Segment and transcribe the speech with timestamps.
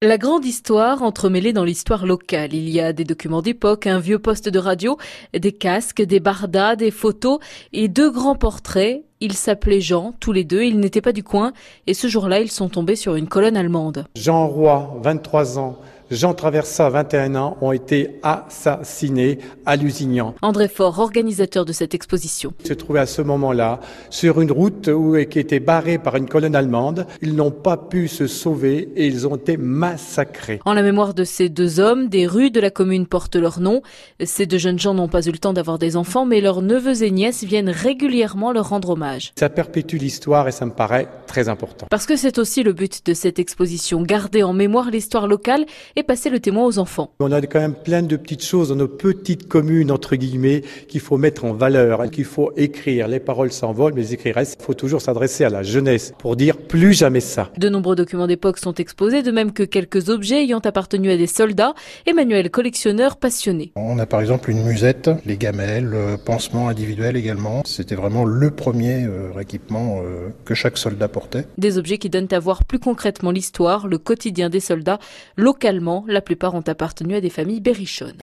[0.00, 2.54] La grande histoire entremêlée dans l'histoire locale.
[2.54, 4.96] Il y a des documents d'époque, un vieux poste de radio,
[5.36, 7.40] des casques, des bardas, des photos
[7.72, 9.02] et deux grands portraits.
[9.18, 11.52] Ils s'appelaient Jean, tous les deux, ils n'étaient pas du coin
[11.88, 14.06] et ce jour-là, ils sont tombés sur une colonne allemande.
[14.14, 15.80] Jean Roy, 23 ans,
[16.10, 20.34] Jean Traversa, 21 ans, ont été assassinés à Lusignan.
[20.40, 22.54] André Faure, organisateur de cette exposition.
[22.64, 26.26] Ils se trouvaient à ce moment-là sur une route où, qui était barrée par une
[26.26, 27.06] colonne allemande.
[27.20, 30.60] Ils n'ont pas pu se sauver et ils ont été massacrés.
[30.64, 33.82] En la mémoire de ces deux hommes, des rues de la commune portent leur nom.
[34.24, 37.02] Ces deux jeunes gens n'ont pas eu le temps d'avoir des enfants, mais leurs neveux
[37.02, 39.32] et nièces viennent régulièrement leur rendre hommage.
[39.38, 41.86] Ça perpétue l'histoire et ça me paraît très important.
[41.90, 45.66] Parce que c'est aussi le but de cette exposition, garder en mémoire l'histoire locale
[45.98, 47.12] et passer le témoin aux enfants.
[47.18, 51.00] On a quand même plein de petites choses dans nos petites communes, entre guillemets, qu'il
[51.00, 53.08] faut mettre en valeur, qu'il faut écrire.
[53.08, 54.58] Les paroles s'envolent, mais les écrits restent.
[54.60, 57.50] Il faut toujours s'adresser à la jeunesse pour dire plus jamais ça.
[57.56, 61.26] De nombreux documents d'époque sont exposés, de même que quelques objets ayant appartenu à des
[61.26, 61.74] soldats.
[62.06, 63.72] Emmanuel, collectionneur passionné.
[63.74, 67.62] On a par exemple une musette, les gamelles, euh, pansements individuels également.
[67.64, 71.46] C'était vraiment le premier euh, équipement euh, que chaque soldat portait.
[71.56, 74.98] Des objets qui donnent à voir plus concrètement l'histoire, le quotidien des soldats,
[75.36, 78.16] localement la plupart ont appartenu à des familles berrichonnes.